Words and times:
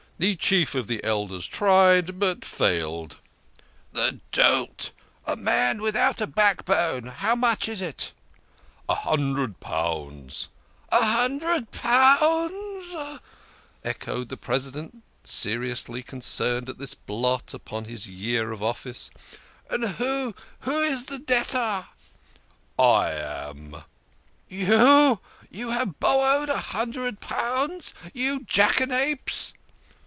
The 0.21 0.35
Chief 0.35 0.75
of 0.75 0.85
the 0.85 1.03
Elders 1.03 1.47
tried, 1.47 2.19
but 2.19 2.45
failed." 2.45 3.17
"The 3.91 4.19
dolt!" 4.31 4.91
cried 5.25 5.37
the 5.39 5.41
President. 5.41 5.41
"A 5.41 5.43
man 5.43 5.81
without 5.81 6.21
a 6.21 6.27
backbone. 6.27 7.03
How 7.05 7.33
much 7.33 7.67
is 7.67 7.81
it?" 7.81 8.11
138 8.85 9.35
THE 9.35 9.39
KING 9.39 9.45
OF 9.49 9.61
SCHNORRERS." 9.63 10.49
A 10.91 11.03
hundred 11.05 11.71
pounds!"" 11.71 11.73
A 12.21 12.21
hundred 12.21 12.51
pounds!" 12.99 13.19
echoed 13.83 14.29
the 14.29 14.37
President, 14.37 15.01
seriously 15.23 16.03
concerned 16.03 16.69
at 16.69 16.77
this 16.77 16.93
blot 16.93 17.55
upon 17.55 17.85
his 17.85 18.07
year 18.07 18.51
of 18.51 18.61
office." 18.61 19.09
And 19.71 19.83
who 19.95 20.35
is 20.63 21.05
the 21.07 21.17
debtor?"" 21.17 21.87
I 22.77 23.09
am."" 23.09 23.83
You! 24.47 25.19
You 25.49 25.71
have 25.71 25.99
borrowed 25.99 26.49
a 26.49 26.59
hundred 26.59 27.21
pounds, 27.21 27.91
you 28.13 28.33
you 28.33 28.39
jackanapes 28.45 29.53